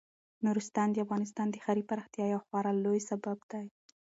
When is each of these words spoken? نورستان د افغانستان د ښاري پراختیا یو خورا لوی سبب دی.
نورستان 0.45 0.87
د 0.91 0.97
افغانستان 1.05 1.47
د 1.51 1.55
ښاري 1.63 1.83
پراختیا 1.89 2.25
یو 2.33 2.41
خورا 2.45 2.71
لوی 2.85 2.99
سبب 3.09 3.37
دی. 3.51 3.65